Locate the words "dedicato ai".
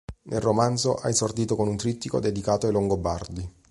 2.19-2.71